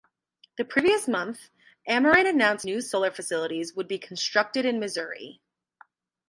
The 0.57 0.65
previous 0.65 1.07
month, 1.07 1.51
Ameren 1.87 2.27
announced 2.27 2.65
new 2.65 2.81
solar 2.81 3.11
facilities 3.11 3.75
would 3.75 3.87
be 3.87 3.99
constructed 3.99 4.65
in 4.65 4.79
Missouri. 4.79 5.41